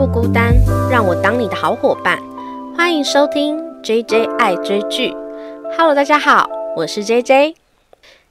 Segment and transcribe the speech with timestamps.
[0.00, 0.56] 不孤单，
[0.90, 2.18] 让我当你的好伙伴。
[2.74, 5.14] 欢迎收听 J J 爱追剧。
[5.76, 7.54] Hello，大家好，我是 J J。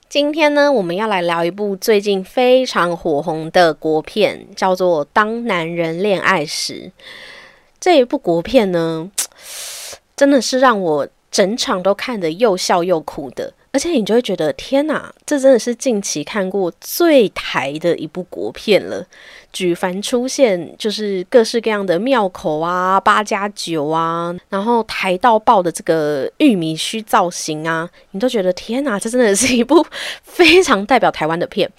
[0.10, 6.74] 今天呢，我们要来聊一部最近非常火红的国片，叫做《当男人恋爱时》。
[7.80, 9.12] 这一部国片呢，
[10.18, 13.54] 真的是让我整场都看得又笑又哭的。
[13.72, 19.06] 而且你就会觉得，天哪，这真的是近期看过最台的一部国片了。
[19.52, 29.86] 举凡出现就是各式各样的庙口啊、八加九啊，然后台到爆的这个玉米须造型啊，你都觉得天哪，这真的是一部
[30.24, 31.70] 非常代表台湾的片。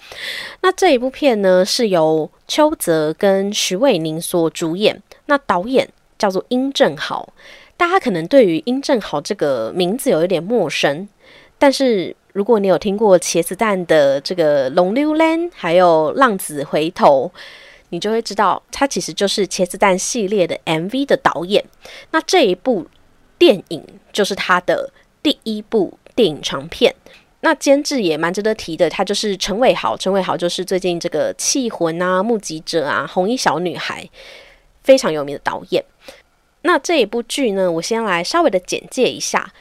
[0.61, 7.31] 那这一部片呢，是由邱泽跟徐伟宁所主演，那导演叫做殷正豪。
[7.77, 11.07] 大家可能对于殷正豪这个名字有一点陌生。
[11.57, 17.31] 但是，如果你有听过茄子蛋的这个《龙溜兰》，还有《浪子回头》，
[17.91, 21.63] 你就会知道，他其实就是茄子蛋系列的 MV 的导演。
[22.09, 22.87] 那这一部
[23.37, 26.93] 电影就是他的第一部电影长片。
[27.41, 29.97] 那监制也蛮值得提的，他就是陈伟豪。
[29.97, 34.03] 陈伟豪就是最近这个《气魂》啊、《目击者》啊、《红衣小女孩》
[34.83, 35.83] 非常有名的导演。
[36.61, 39.51] 那这一部剧呢，我先来稍微的简介一下。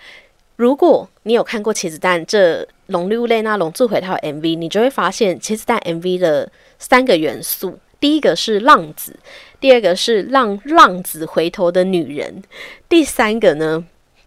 [0.56, 9.14] 如果你有看过茄子蛋这龙溜泪那龙住回套 MV，你就会发现茄子蛋 MV 的三个元素：第一个是浪子，
[9.60, 12.42] 第二个是让浪子回头的女人，
[12.88, 13.84] 第三个呢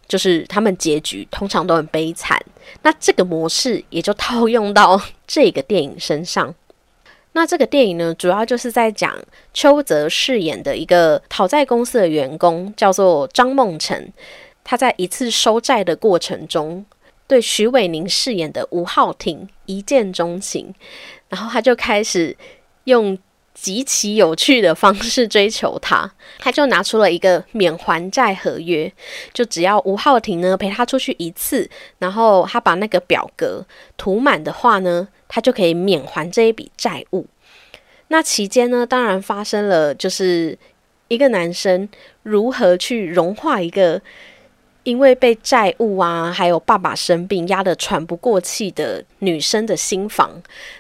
[0.08, 2.40] 就是他们结局通常都很悲惨。
[2.84, 6.54] 那这个模式也就套用到 这个电影身上。
[7.36, 9.18] 那这个电影呢，主要就是在讲
[9.56, 14.14] 邱泽饰演的一个讨债公司的员工，叫做张梦辰。
[14.64, 16.86] 他在一次收债的过程中，
[17.28, 20.74] 对徐伟宁饰演的吴浩庭一见钟情，
[21.28, 22.38] 然后他就开始
[22.84, 23.18] 用
[23.54, 26.12] 极其有趣的方式追求他。
[26.40, 28.92] 他就拿出了一个免还债合约，
[29.34, 31.70] 就只要吴浩庭呢陪他出去一次，
[32.00, 33.66] 然后他把那个表格
[33.98, 37.28] 涂满的话呢，他就可以免还这一笔债务。
[38.10, 40.58] 那期间呢，当然发生了，就是
[41.08, 41.88] 一个男生
[42.24, 44.02] 如何去融化一个。
[44.84, 50.32] 因为被债务啊，还有爸爸生病压得喘不过气的女生的心房，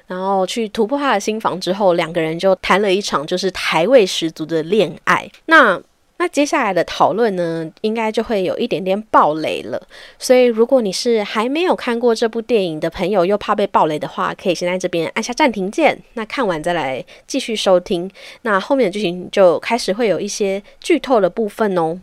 [0.07, 5.29] 然后去突破她的心房之后，两个人就谈了一场就是台味十足的恋爱。
[5.45, 5.81] 那
[6.17, 9.81] 那接下来的讨论呢，应该就会有一点点暴雷了。
[10.17, 18.09] 所以如果你是还没有看过这部电影的朋友，又怕被暴雷的话，可以先在这边按下暂停键，那看完再来继续收听。
[18.43, 21.99] 那后面的剧情就开始会有一些剧透的部分哦。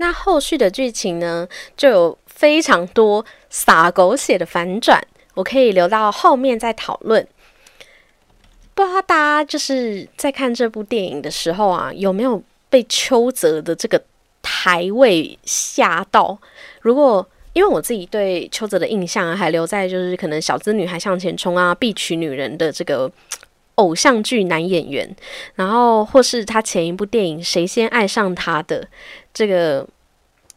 [0.00, 1.46] 那后续的剧情呢，
[1.76, 4.98] 就有非常多洒狗血的反转，
[5.34, 7.26] 我可以留到后面再讨论。
[8.74, 14.02] 不知道大家就是在看这部电影的时候啊，有没有被邱泽的这个
[14.40, 16.38] 台位吓到？
[16.80, 23.12] 如果因为我自己对邱泽的印象还留在就是可能小资女孩向前冲啊，必娶女人的这个
[23.74, 25.14] 偶像剧男演员，
[25.56, 28.88] 然后或是他前一部电影谁先爱上他的。
[29.32, 29.86] 这个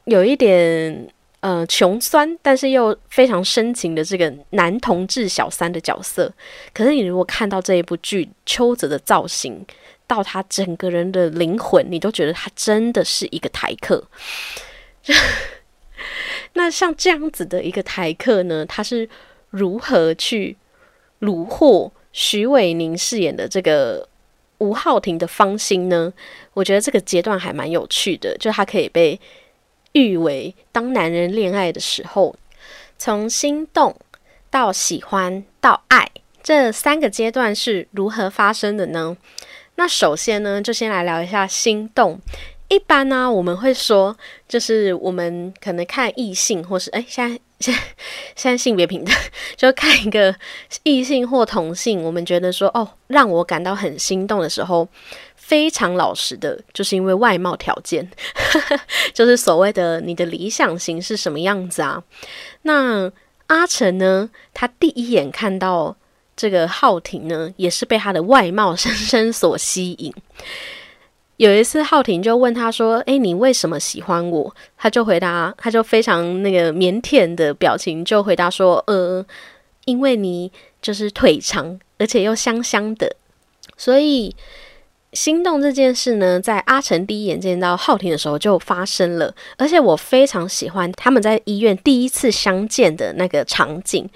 [0.06, 1.07] 有一点
[1.41, 6.34] 呃穷酸，但是又非常深情的这个男同志小三的角色。
[6.73, 9.66] 可是你如果看到这一部剧，邱泽的造型
[10.07, 14.03] 到他整个人的灵魂，你都觉得他真的是一个台客。
[16.53, 19.07] 那像这样子的一个台客呢，他是
[19.50, 20.57] 如何去
[21.22, 24.09] 虏获徐伟宁饰演的这个？
[24.63, 26.13] 吴浩庭的芳心呢？
[26.53, 29.19] 我觉得这个阶段还蛮有趣的，就是他可以被
[29.91, 32.34] 誉为当男人恋爱的时候，
[32.97, 33.94] 从心动
[34.50, 36.09] 到喜欢到爱
[36.41, 39.18] 这三个阶段是如何发生的呢？
[39.75, 42.22] 那首先呢，就先来聊一下心动。
[42.69, 44.16] 一般呢，我们会说，
[44.47, 47.40] 就是我们可能看异性，或是哎，现在。
[47.59, 47.74] 现
[48.35, 49.16] 现在性别平等，
[49.56, 50.36] 就看一个
[50.81, 54.86] 异性或同性，我们觉得说哦，让我感到很心动的时候，
[55.38, 58.12] 非常老实的，就是因为外貌条件，
[59.13, 62.04] 就是所谓的你的理想型是什么样子啊？
[62.63, 63.09] 那
[63.48, 64.30] 阿成呢？
[64.54, 65.95] 他第一眼看到
[66.36, 70.13] 这个浩庭呢，也是被他的外貌深深所吸引。
[71.44, 79.25] 有一次，浩婷就问他说：“诶，你为什么喜欢我？”他就回答，他就非常那个腼腆的表情，就回答说：“呃，
[79.84, 80.50] 因为你
[80.81, 83.13] 就是腿长，而且又香香的，
[83.75, 84.34] 所以
[85.12, 89.36] 心动这件事呢，在阿成第一眼见到浩婷的时候就发生了。
[89.57, 94.10] 而且我非常喜欢他们在医院第一次相见的那个场景。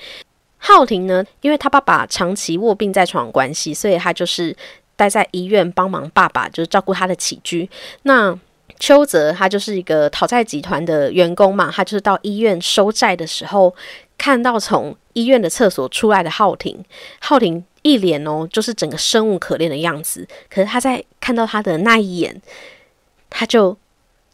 [0.55, 4.55] 浩婷呢，因为他爸爸长期卧病在床关系，所以他就是。”
[4.97, 7.69] 待在医院帮忙爸爸，就是照顾他的起居。
[8.03, 8.37] 那
[8.79, 13.73] 邱泽他就是一个讨债集团的员工嘛，他就是到医院收债的时候，
[14.17, 16.83] 看到从医院的厕所出来的浩庭，
[17.19, 20.27] 浩庭一脸哦，就是整个生无可恋的样子。
[20.49, 22.41] 可是他在看到他的那一眼，
[23.29, 23.77] 他就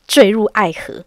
[0.08, 1.06] 坠入爱河。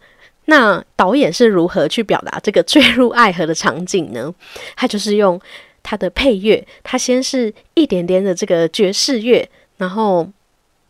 [0.49, 4.33] 那导演是如何去表达这个坠入爱河的场景呢？
[4.77, 5.39] 他就是用
[5.87, 10.29] 他的配乐，他先是一点点的这个爵士乐，然后。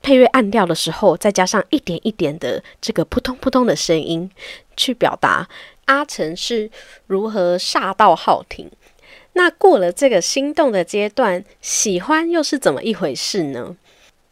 [0.02, 4.30] 配乐暗掉的时候，再加上一点一点的这个扑通扑通的声音，
[4.76, 5.48] 去表达
[5.86, 6.70] 阿成是
[7.08, 8.70] 如何煞到好听。
[9.32, 13.74] 那过了这个心动的阶段，喜欢又是怎么一回事呢？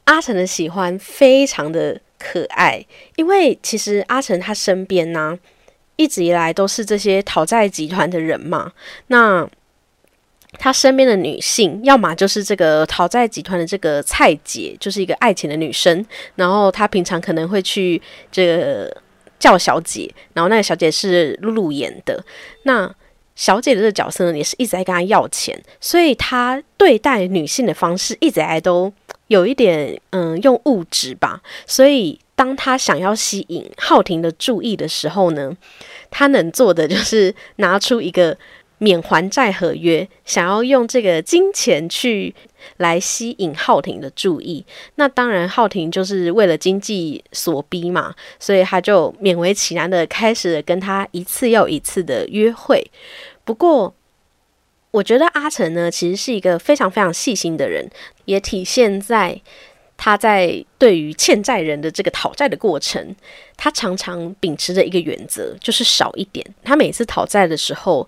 [0.05, 5.37] 阿成的喜欢非常的可爱，因为其实阿成他身边呢，
[5.97, 8.71] 一直以来都是这些讨债集团的人嘛。
[9.09, 9.49] 那
[10.65, 16.03] 他身边的女性，要么就是这个讨债集团的这个蔡姐，就是一个爱情的女生。
[16.37, 18.01] 然后他平常可能会去
[18.33, 18.97] 这个
[19.39, 22.25] 叫小姐，然后那个小姐是露露演的。
[22.63, 22.91] 那
[23.37, 28.91] 小姐的这个角色呢，也是一直在跟他要钱，所以他对待女性的方式一直来都
[29.27, 31.43] 有一点嗯用物质吧。
[31.67, 35.55] 所以当他想要吸引浩庭的注意的时候呢，
[36.11, 38.35] 他能做的就是拿出一个。
[38.79, 42.35] 免还债合约，想要用这个金钱去
[42.79, 44.65] 来吸引浩庭的注意。
[44.97, 52.85] 那当然，浩庭就是为了经济所逼嘛，所以他就勉为其难的开始了跟他一次又一次的约会。
[53.45, 53.95] 不过，
[54.91, 57.89] 我觉得阿成呢，其实是一个非常非常细心的人，
[58.25, 59.41] 也体现在
[59.97, 63.15] 他在对于欠债人的这个讨债的过程，
[63.57, 66.45] 他常常秉持着一个原则，就是少一点。
[66.65, 68.07] 他每次讨债的时候。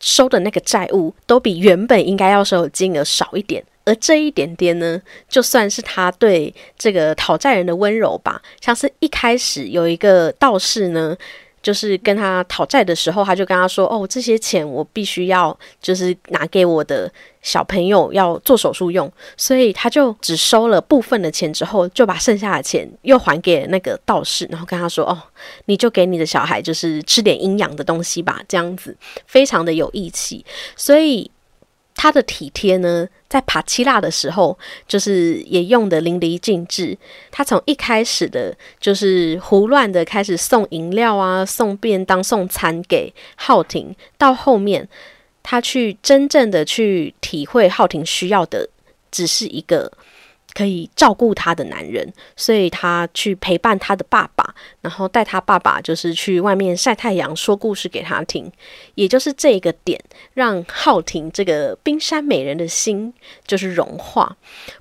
[0.00, 8.40] 收的那个债务都比原本应该要收的金额少一点，而这一点点呢，就算是他对这个讨债人的温柔吧。
[8.60, 11.16] 像是一开始有一个道士呢。
[11.62, 17.10] 就是跟他讨债的时候，他就跟他说：“哦，这些钱我必须要就是拿给我的
[17.42, 25.18] 小朋友要做手术用，所以他就只收了部分的钱，之后就把剩下的钱又还给那个道士，然后跟他说：‘哦，
[25.66, 28.96] 你就给你的小孩就是吃点营养的东西吧。’这样子
[29.26, 30.44] 非常的有义气，
[30.76, 31.30] 所以
[31.98, 36.96] 他的体贴呢。”在帕奇拉的时候，就是也用的淋漓尽致。
[37.30, 44.88] 他从一开始的，就是胡乱的开始送饮料啊、送便当、送餐给浩庭，到后面
[45.42, 48.70] 他去真正的去体会浩庭需要的，
[49.10, 49.92] 只是一个。
[50.58, 58.50] 可以照顾他的男人，所以他去陪伴他的爸爸，然后带他爸爸就是去外面晒太阳，说故事给他听。
[58.96, 60.02] 也就是这个点，
[60.34, 63.14] 让浩庭这个冰山美人的心
[63.46, 64.36] 就是融化。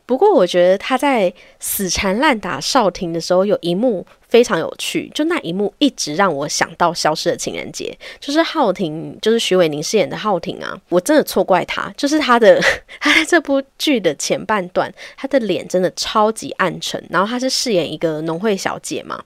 [0.08, 4.04] 不过，我觉得他在死缠烂打少婷的时候，有一幕。
[4.28, 12.62] 非常有趣，就那一幕一直让我想到《消失的情人节》，就是浩婷，就是徐伟宁饰演的浩婷啊，我真的错怪他，就是他的
[13.10, 19.24] 他这部剧的前半段，他的脸真的超级暗沉，然后他是饰演一个农会小姐嘛，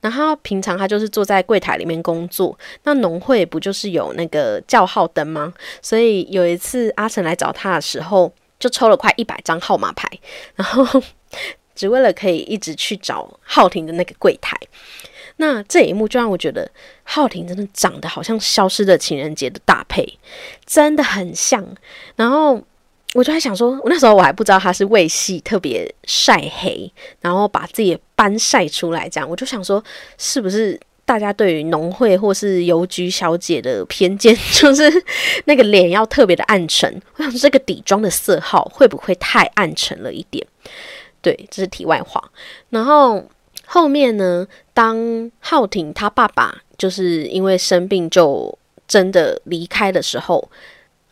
[0.00, 5.52] 然后平常他就是坐在柜台里面工作，那农会不就是有那个叫号灯吗？
[5.82, 10.08] 所以有一次阿成来找他的时候，就抽了快一百张号码牌，
[10.56, 11.02] 然后。
[11.72, 14.54] 只为了可以一直去找浩庭的那个柜台，
[15.36, 16.70] 那这一幕就让我觉得
[17.04, 20.18] 浩庭真的长得好像《消失的情人节》的搭配，
[20.66, 21.66] 真的很像。
[22.16, 22.60] 然后
[23.14, 26.90] 我就在想说，我那时候我还不知道他是为戏特别晒黑，
[27.20, 29.82] 然后把自己斑晒出来，这样我就想说，
[30.16, 34.88] 是不是大家对于农会或是邮局小姐的偏见， 就是
[35.46, 37.02] 那个脸要特别的暗沉？
[37.16, 40.46] 我想，这个底妆的色号会不会太暗沉了一点？
[41.20, 42.30] 对，这是题外话。
[42.68, 43.24] 然后
[43.66, 50.48] 后面呢，当浩庭他爸爸就是因为生病就真的离开的时候，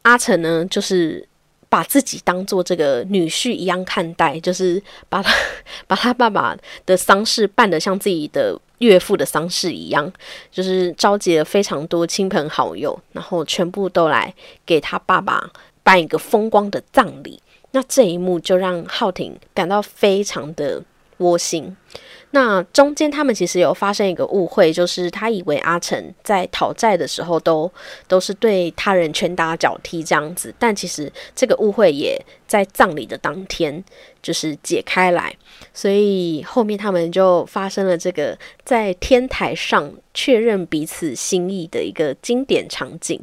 [0.02, 1.28] 阿成呢就是
[1.69, 5.33] 把自己当做这个女婿一样看待，就是把他
[5.87, 6.57] 把他爸爸
[6.87, 10.11] 的丧事办得像自己的岳父的丧事一样，
[10.51, 14.35] 就是召集了非常多亲朋好友，然后全部都来
[14.65, 15.51] 给他爸爸
[15.83, 17.41] 办一个风光的葬礼。
[17.73, 20.83] 那这一幕就让浩庭感到非常的
[21.19, 21.77] 窝心。
[22.31, 27.71] 那中间他们其实有发生一个误会，就是他以为阿成在讨债的时候都
[28.07, 33.83] 都是对他人拳打脚踢这样子，但其实这个误会也在葬礼的当天
[34.23, 35.35] 就是解开来，
[35.73, 43.19] 所以后面他们就发生了这个在天台上确认彼此心意的一个经典场景，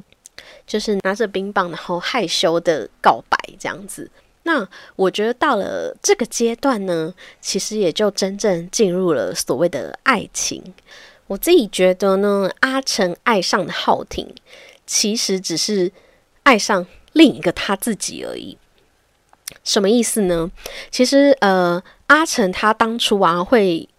[0.66, 4.10] 就是拿着冰棒然后害羞的告白这样子。
[4.48, 7.12] 那我觉得到了这个阶段呢，
[7.42, 10.62] 其实也就真正进入了所谓的爱情。
[11.26, 14.34] 我自己觉得呢，阿成爱上的浩庭，
[14.86, 15.92] 其实只是
[16.44, 18.56] 爱上另一个他自己而已。
[19.64, 20.52] 什么意思呢？
[20.92, 23.90] 其实，呃，阿成他当初啊会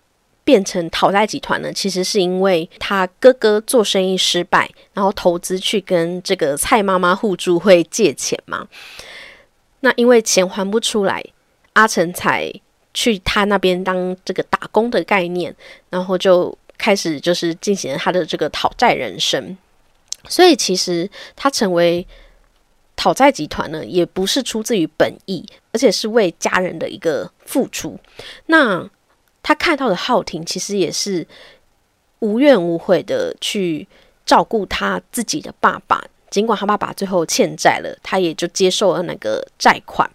[0.45, 8.69] 变成讨债集团呢，其实是因为他哥哥做生意失败，然后投资去跟这个蔡妈妈互助会借钱嘛。
[9.87, 11.25] 那因为钱还不出来，
[11.75, 12.53] 阿成才
[12.93, 15.55] 去他那边当这个打工的概念，
[15.89, 19.57] 然后就开始就是进行了他的这个讨债人生。
[20.29, 22.05] 所以其实他成为。
[22.99, 28.01] 讨债集团呢，也不是出自于本意，而且是为家人的一个付出。
[28.47, 28.89] 那
[29.43, 31.27] 他看到的浩庭，其实也是
[32.21, 33.87] 无怨无悔的去
[34.25, 36.03] 照顾他自己的爸爸。
[36.37, 40.09] 尽管他爸爸最后欠债了，他也就接受了那个债款。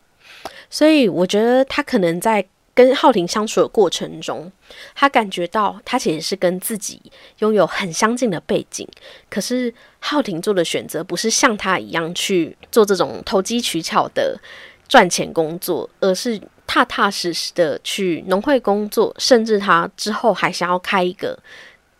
[0.69, 2.45] 所以我觉得他可能在。
[2.73, 4.49] 跟浩庭相处的过程中，
[4.95, 7.01] 他感觉到他其实是跟自己
[7.39, 8.87] 拥有很相近的背景，
[9.29, 14.39] 可是浩庭做的选择不是像他一样去做这种投机取巧的
[14.87, 21.37] 赚钱工作，而是踏踏实实的去农会工作，甚至他之后还想要开一个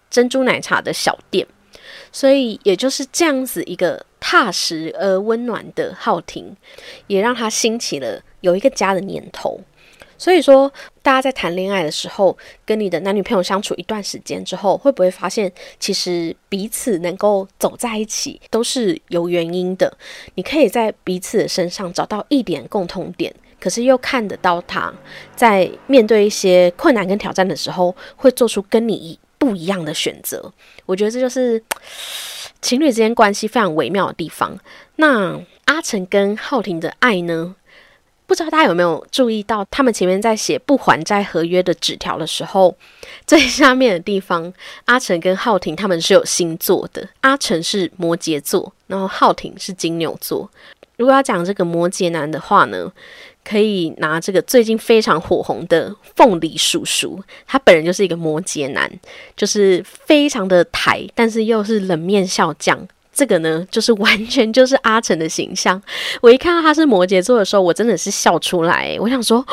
[0.09, 1.45] 珍珠奶茶的小店。
[2.13, 6.55] 所以，也就是这样子一个踏实而温暖的浩庭，
[7.07, 9.59] 也让他兴起了有一个家的念头。
[10.17, 10.71] 所以说，
[11.01, 19.97] 大家在谈恋爱的时候，跟你的男女朋友相处一段时间之后，会不会发现，其实彼此能够走在一起都是有原因的？
[20.35, 24.93] 你可以在彼此的身上找到一点共同点，可是又看得到他
[25.35, 30.53] 在面对一些困难跟挑战的时候，会做出跟你不一样的选择。
[30.85, 31.61] 我觉得这就是
[32.61, 34.57] 情侣之间关系非常微妙的地方。
[34.95, 37.55] 那阿成跟浩庭的爱呢？
[38.27, 42.73] 不知道大家有没有注意到，他们前面在写不还债合约的纸条的时候，
[43.27, 44.53] 最下面的地方，
[44.85, 47.09] 阿成跟浩庭他们是有星座的。
[47.19, 50.49] 阿成是摩羯座，然后浩庭是金牛座。
[50.95, 52.89] 如果要讲这个摩羯男的话呢，
[53.43, 58.91] 可以拿这个最近非常火红的凤梨叔叔，他本人就是一个摩羯男，
[59.35, 62.87] 就是非常的台，但是又是冷面笑匠。
[63.13, 65.79] 这个呢，就是完全就是阿成的形象。
[66.21, 68.95] 我一看到他是摩羯座的时候，我真的是笑出来。
[69.01, 69.45] 我想说，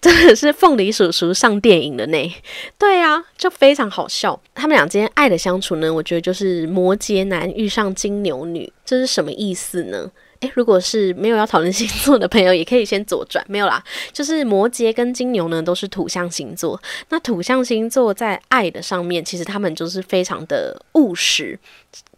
[0.00, 2.34] 真的是凤梨叔叔上电影了呢。
[2.78, 4.40] 对啊，就非常好笑。
[4.54, 10.08] 他们俩之间爱的相处呢，我觉得就是摩羯男遇上金牛女，这是什么意思呢？
[10.42, 13.44] 诶，如果是没有要讨论星座的朋友，也可以先左转。
[13.48, 13.82] 没有啦，
[14.12, 16.80] 就是摩羯跟金牛呢，都是土象星座。
[17.10, 21.56] 那土象星座在爱的上面，其实他们就是非常的务实，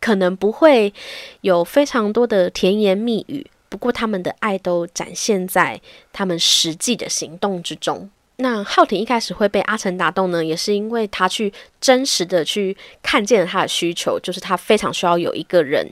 [0.00, 0.92] 可能不会
[1.42, 5.78] 有非常多的甜言蜜语，不过他们的爱都展现在
[6.10, 8.08] 他们实际的行动之中。
[8.36, 15.86] 那浩庭一开始会被阿成打动呢，也是因为他去真实的去看见了他的需求，就是他非常需要有一个人。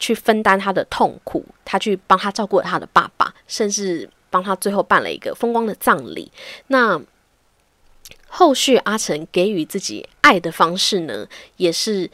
[0.00, 6.32] 去分担他的痛苦，他去帮他照顾他的爸爸，甚至帮他最后办了一个风光的葬礼。
[6.68, 7.00] 那
[8.26, 11.28] 后续阿成给予自己爱的方式呢，
[11.58, 12.10] 也是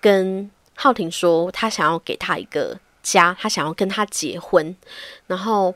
[0.00, 4.74] 跟浩庭说，他想要给他一个家，他想要跟他结婚。
[5.26, 5.74] 然后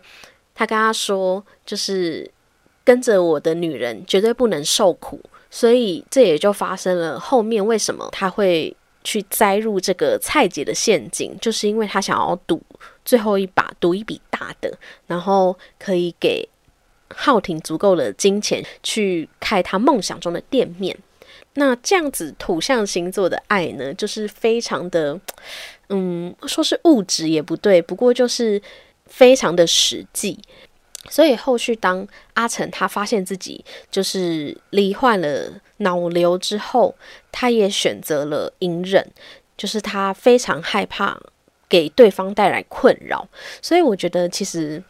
[0.54, 2.30] 他跟他说，就是
[2.82, 5.20] 跟着我的女人绝对不能受苦。
[5.50, 8.74] 所以这也就发生了后面为什么他会。
[9.06, 12.60] 去栽入这个蔡姐的陷阱，就是因为他想要赌
[13.04, 16.48] 最后一把，赌一笔大的，然后可以给
[17.14, 20.98] 浩庭足够的金钱去开他梦想中的店面。
[21.54, 25.18] 那这样子土象星座的爱呢，就是非常的，
[25.88, 28.60] 嗯，说是物质也不对，不过就是
[29.06, 30.36] 非常的实际。
[31.08, 36.94] 所以后续当阿成他发现自己就是罹患了脑瘤之后，
[37.30, 39.10] 他也选择了隐忍，
[39.56, 41.18] 就是他非常害怕
[41.68, 43.28] 给对方带来困扰。
[43.62, 44.82] 所以我觉得其实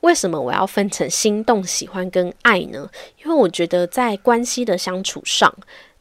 [0.00, 2.90] 为什么我要分成心动、喜欢跟爱呢？
[3.22, 5.54] 因为我觉得在关系的相处上，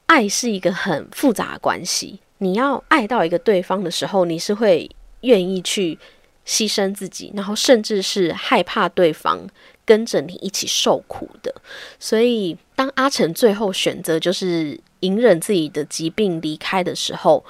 [0.07, 2.19] 爱是一个很复杂的关系。
[2.39, 4.89] 你要爱到一个对方的时候，你是会
[5.21, 5.97] 愿意去。
[6.45, 9.47] 牺牲自己，然后甚至是害怕对方
[9.85, 11.53] 跟着你一起受苦的。
[12.00, 17.43] 所以，当阿成最后选择就是隐忍自己的疾病离开的时候，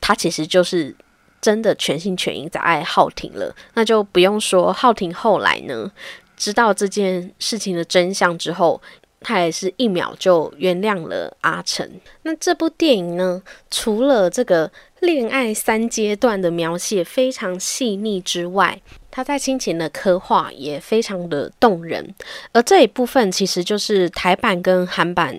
[0.00, 0.94] 他其实就是
[1.40, 3.54] 真的全心全意在爱浩庭了。
[3.74, 5.90] 那就不用说浩庭后来呢，
[6.36, 8.80] 知道这件事情的真相之后。
[9.20, 11.84] 他也是一秒就原谅了阿成。
[12.22, 22.14] 那这部电影呢，除了这个恋爱三阶段的描写非常细腻之外，他在亲情的刻画也非常的动人。
[22.52, 25.38] 而这一部分其实就是台版跟韩版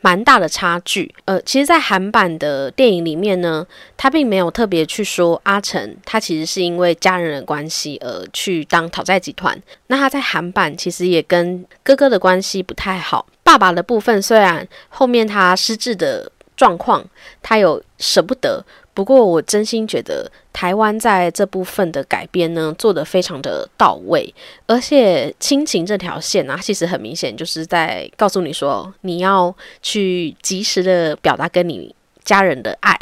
[0.00, 1.12] 蛮大的差距。
[1.24, 9.60] 呃，其实，在韩版的电影里面呢，他并没有特别去说阿成他其实是因为家人的关系而去当讨债集团。
[9.88, 13.26] 那他在韩版其实也跟哥哥的关系不太好。
[13.42, 17.04] 爸爸的部分虽然后面他失智的状况，
[17.42, 18.64] 他有舍不得。
[18.94, 24.32] 不过，我真心觉得台湾在这部分的改编呢，做得非常的到位，
[24.68, 32.96] 而且亲情这条线啊，其实很明显就是在告诉你说，你要去及时的表达跟你家人的爱，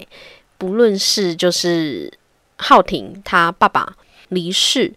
[0.57, 2.11] 不论是就是
[2.57, 3.95] 浩廷他爸爸
[4.31, 4.91] 离世，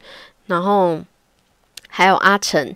[0.45, 1.01] 然后
[1.89, 2.73] 还有阿成，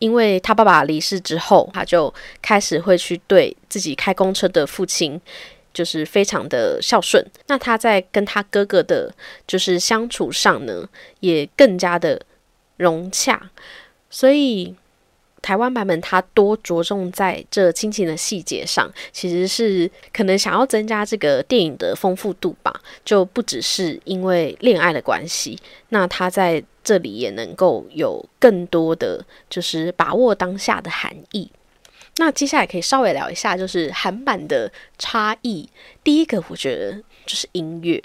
[0.00, 5.18] 因为他爸爸离世之后，他就开始会去对自己开公车的父亲。
[5.74, 9.12] 就是非常的孝顺，那他在跟他哥哥的，
[9.46, 10.88] 就是相处上呢，
[11.20, 12.22] 也更加的
[12.76, 13.50] 融洽。
[14.08, 14.74] 所以
[15.42, 31.50] 台湾版本他多着重在这亲情的细节上，其实是可能想要增加这个电影的丰富度吧，就不只是因为恋爱的关系，那他在这里也能够有更多的，就是把握当下的含义。
[32.16, 35.68] 那接下来可以稍微聊一下，就是韩版的差异。
[36.04, 36.92] 第一个，我觉得
[37.26, 38.02] 就是音乐，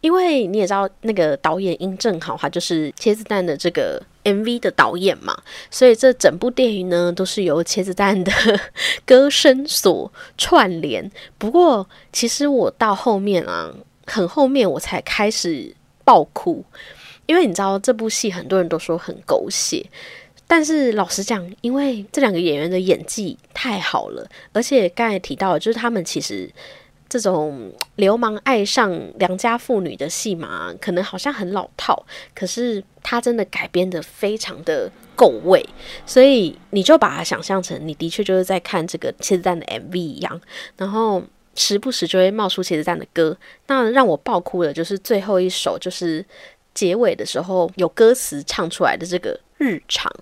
[0.00, 5.38] 因为你也知道，那个导演殷正豪，他就是茄子蛋的这个 MV 的导演嘛，
[5.70, 8.32] 所以这整部电影呢，都是由茄子蛋的
[9.04, 11.10] 歌声所串联。
[11.36, 13.70] 不过，其实我到后面啊，
[14.06, 16.64] 很后面我才开始爆哭，
[17.26, 19.84] 因为你知道这部戏很多人都说很狗血。
[20.50, 26.50] 但是老实讲，因为这两个演员的演技太好了，而且刚才提到，就是他们其实
[27.08, 32.04] 这种流氓爱上良家妇女的戏码，可能好像很老套，
[32.34, 35.64] 可是他真的改编的非常的够味，
[36.04, 40.40] 所以你就把它想象成你的确就是在看这个茄子蛋的 MV 一样，
[40.76, 41.22] 然后
[41.54, 43.36] 时不时就会冒出茄子蛋的歌。
[43.68, 46.26] 那让我爆哭的就是最后一首，就是
[46.74, 50.12] 结尾的时候有歌词唱出来的这个日常。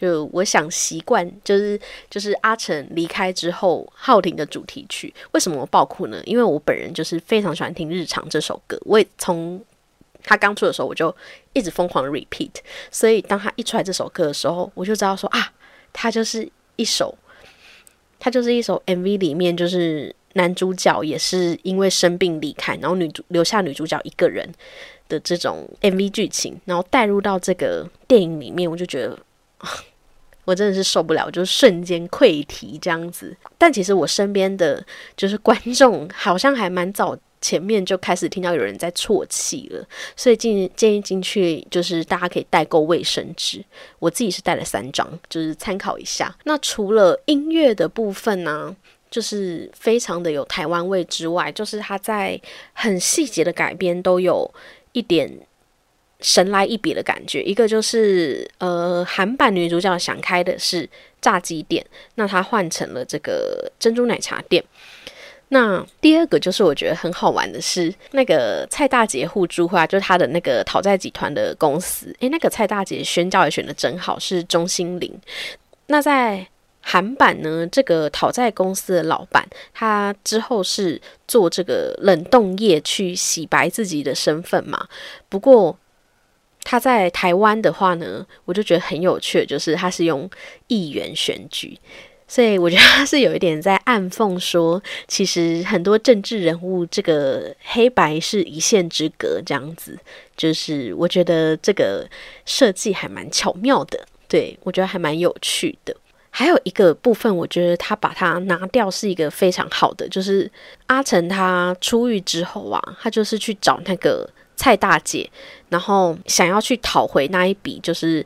[0.00, 5.12] 就我想习惯，就是就是阿成离开之后，浩廷的主题曲。
[5.32, 6.22] 为什么我爆哭呢？
[6.24, 9.60] 因为我本人就是非常喜欢听《日常》这首歌，我也从
[10.22, 11.12] 他刚出的时候我就
[11.52, 12.52] 一直疯狂 repeat。
[12.92, 15.52] 所以当他一出来这首歌的时候，我就知道说啊，
[15.92, 17.12] 他就是一首，
[18.20, 24.48] 他就是一首 MV 里面就是男主角也是因为生病离开，然后女主留下女主角一个人
[25.08, 29.18] 的这种 MV 剧情，然后带入到这个电影里面，我就觉得。
[30.44, 33.36] 我真的是受不了，就是瞬间溃堤这样子。
[33.58, 34.82] 但其实我身边的
[35.14, 39.86] 就是观众，好像还蛮早前面就开始听到有人在啜泣了。
[40.16, 43.62] 所以进建议进去，就是大家可以代购卫生纸。
[43.98, 46.34] 我自己是带了三张，就是参考一下。
[46.44, 48.74] 那除了音乐的部分呢，
[49.10, 52.40] 就是非常的有台湾味之外，就是它在
[52.72, 54.50] 很细节的改编都有
[54.92, 55.30] 一点。
[56.20, 60.88] 神来一笔的感觉，一个就是呃，韩版女主角想开的是
[61.20, 61.84] 炸鸡店，
[62.16, 64.62] 那她换成了这个珍珠奶茶店。
[65.50, 72.12] 那第二个就是我觉得很好玩的是，那个蔡大姐互助会，就是她的那个讨债集团的公司。
[72.18, 75.16] 诶，那个蔡大姐宣教也选的真好，是钟心凌。
[75.86, 76.44] 那在
[76.80, 84.88] 韩版呢，这个讨债公司的老板，他之后是做这个冷冻液去洗白自己的身份嘛？
[85.28, 85.78] 不过。
[86.70, 90.28] 他在台湾的话呢，我就觉得很有趣，就是他是用
[90.66, 91.78] 议员选举，
[92.26, 99.98] 所以我觉得他是有一点在暗讽说，其实很多政治人物这个黑白是一线之隔，这样子，
[100.36, 102.06] 就是我觉得这个
[102.44, 105.96] 设计还蛮巧妙的，对我觉得还蛮有趣的。
[106.28, 110.50] 还有一个部分，我觉得他把它拿掉是一个非常好的，就是
[110.88, 114.28] 阿成他出狱之后啊，他就是去找那个。
[114.60, 115.30] 蔡大姐，
[115.68, 118.24] 然后想要去讨回那一笔就是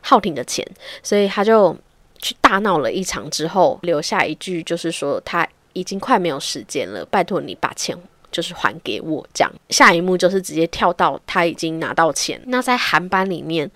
[0.00, 0.66] 浩廷的钱，
[1.02, 1.76] 所以他就
[2.18, 7.96] 去大闹了一场之后，留下一句就是说他已经快没有时间了，拜托你把钱
[8.30, 9.26] 就是还给我。
[9.34, 12.40] 这样下一幕就是直接跳到他已经拿到钱。
[12.46, 13.70] 那在韩版里面，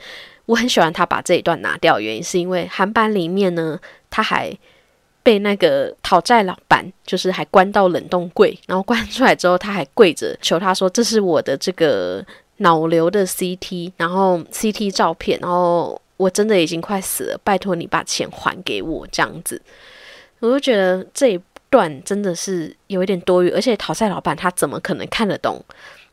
[0.46, 3.78] 我很喜欢他把这一段拿掉，原因是因为韩版里面呢，
[4.10, 4.56] 他还。
[5.22, 12.24] 被那个讨债老板，就是还关到冷冻柜，然后关出来之后，他还跪着求他说：“这是我的这个
[12.58, 19.60] 脑瘤的 CT，然后 CT 照片，然后我真的已经快死了，拜托你把钱还给我。”这样子，
[20.40, 25.62] 我就觉得这一段真的是有一点多余，而且讨债老板他怎么可能看得懂，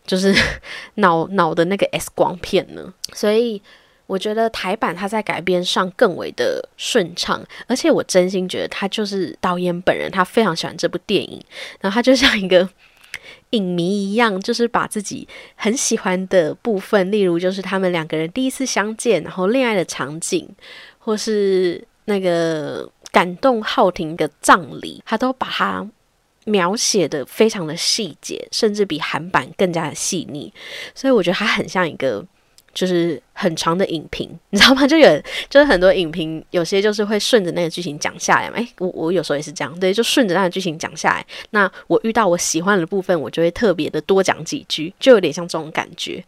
[0.05, 0.35] 就是
[0.95, 2.93] 脑脑的那个 X 光片呢？
[3.13, 3.61] 所以
[4.05, 11.41] 我觉得台版他在改编上更为的顺畅，而且我真心觉得他就是导演本人，他非常喜欢这部电影，
[11.79, 12.67] 然后他就像一个
[13.53, 20.47] 影迷一样，就是把自己很喜欢的部分，例如就是他们两个人第一次相见，然后恋爱的场景，
[20.99, 22.87] 或是那个。
[23.13, 25.87] 感动浩廷的葬礼，他都把它
[26.45, 30.51] 描写的非常的细节，甚至比韩版更加的细腻。
[30.95, 32.25] 所以我觉得他很像一个
[32.73, 34.87] 就是很长的影评， 你知道吗？
[34.87, 35.07] 就有
[35.49, 38.57] 就是很多影评，有些就是会顺着那个剧情讲下来嘛。
[38.57, 41.25] 诶，我我有时候也是这样，对，就顺着那个剧情讲下来。
[41.51, 46.23] 那我遇到我喜欢的部分，我就会特别的多讲几句，就有点像这种感觉。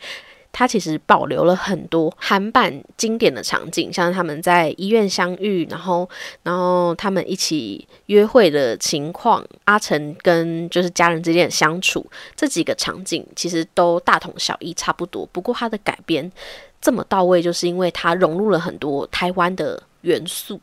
[0.58, 6.10] 它其实保留了很多韩版经典的场景，像他们在医院相遇，然后，
[6.44, 12.06] 然后他们一起约会的情况，阿成跟就是家人之间的相处，
[12.38, 15.26] 这几个场景其实都大同小异，差不多。
[15.26, 16.32] 不过它的改编
[16.80, 20.58] 这么到位，就是因为它融入了很多台湾的元素。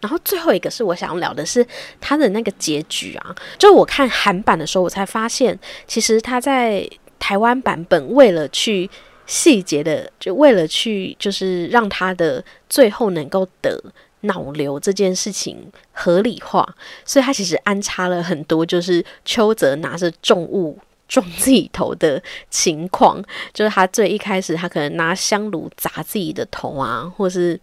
[0.00, 1.66] 然后最后一个是我想要聊的是
[2.00, 8.88] 它的那个结局啊，就我看韩版的时候，我才发现其实他在台湾版本为了去。
[9.30, 13.80] 细节的，就为了去，就是让他的最后能够得
[14.22, 16.68] 脑瘤这件事情合理化，
[17.04, 23.22] 所以他其实安插了很多，就是邱泽拿着重物撞自己头的情况，
[23.54, 27.58] 就是他最一开始他可能拿香炉砸自己的头啊，或是，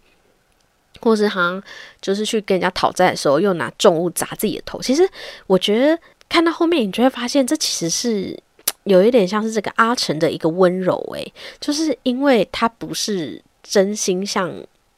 [1.02, 1.62] 或是他
[2.00, 4.80] 就是去跟人家讨债的时候又拿重物砸自己的头。
[4.80, 5.06] 其实
[5.46, 5.98] 我觉得
[6.30, 8.42] 看到后面，你就会发现这其实是。
[8.88, 14.52] 有一点像是这个阿成的一个温柔，诶，就是因为他不是真心像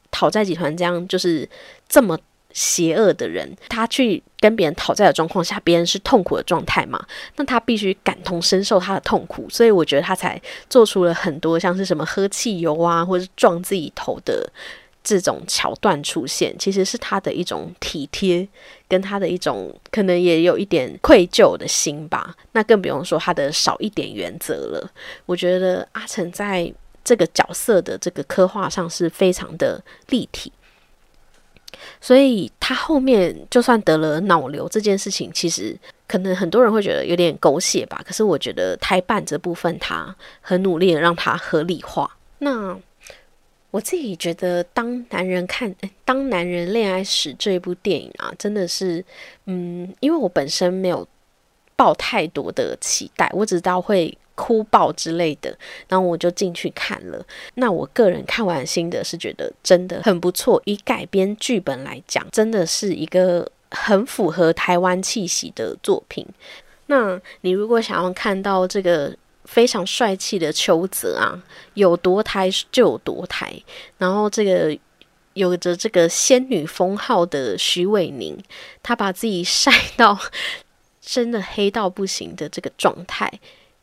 [0.09, 1.47] 讨债集团这样，就是
[1.87, 2.17] 这么
[2.53, 14.51] 邪恶的人，他去跟别人讨债的状况下，别人是痛苦的状态嘛，那他必须感同身受他的痛苦，所以我觉得他才做出了很多像是什么喝汽油啊，或者是撞自己头的。
[15.03, 18.47] 这种桥段出现，其实是他的一种体贴，
[18.87, 22.35] 跟他的一种可能也有一点愧疚的心吧。
[22.51, 24.91] 那更不用说他的少一点原则了。
[25.25, 26.71] 我觉得阿成在
[27.03, 30.53] 这个角色的这个刻画上是非常的立体，
[31.99, 35.75] 所以他后面就算得了脑瘤这件事情，其实
[36.07, 37.99] 可能很多人会觉得有点狗血吧。
[38.05, 42.17] 可是我觉得台版这部分，他很努力的让它合理化。
[42.37, 42.79] 那。
[43.71, 45.73] 我自己觉得，当男人看
[46.05, 49.03] 《当男人恋爱时》这一部电影啊，真的是，
[49.45, 51.07] 嗯，因为我本身没有
[51.75, 55.57] 抱太多的期待，我只知道会哭爆之类的，
[55.87, 57.25] 然后我就进去看了。
[57.55, 66.27] 那我个人看完心得是觉得真的很不错，以改编剧本来讲，真的是一个很符合台湾气息的作品。
[66.87, 69.15] 那你如果想要看到这个，
[69.51, 71.35] 非常帅气的邱泽啊，
[71.73, 73.53] 有多台就有多台。
[73.97, 74.75] 然后这个
[75.33, 78.41] 有着这个仙女封号的徐伟宁，
[78.81, 80.17] 他把自己晒到
[81.01, 83.29] 真的黑到不行的这个状态，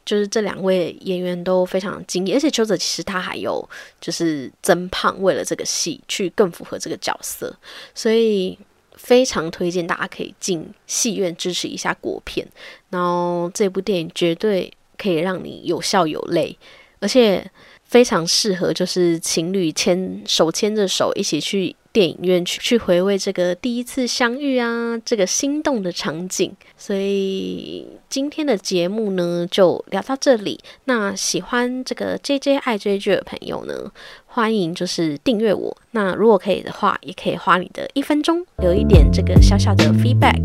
[0.06, 2.38] 就是这两位演员都非常惊艳。
[2.38, 3.68] 而且邱泽其实他还有
[4.00, 7.54] 就是增胖，为了这个戏去更符合这个角色，
[7.94, 8.58] 所以
[8.94, 12.48] 非常推荐大家可以进戏院支持一下国片。
[12.88, 14.72] 然后这部电影绝对。
[14.98, 16.58] 可以让你有笑有泪，
[17.00, 17.48] 而且
[17.84, 26.54] 非常适合就是情侣牵手牵着手一起去电影院去去回味这个第一次相遇啊，这个心动的场景。
[26.76, 30.60] 所以今天的节目呢就聊到这里。
[30.84, 33.90] 那喜欢这个 J J 爱追剧的朋友呢，
[34.30, 35.76] 欢迎就是订阅我。
[35.90, 40.42] 那如果可以的话，也可以花你的一分钟留一点这个小小的 feedback。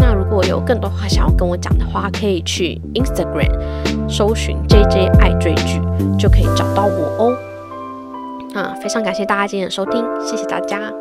[0.00, 5.80] 那如果有更多话想要跟我讲的话，可以去 Instagram 搜寻 JJ 爱追剧，
[6.18, 7.36] 就可以找到我哦。
[8.54, 10.92] 啊，非常感谢大家今天的收听，谢谢大家。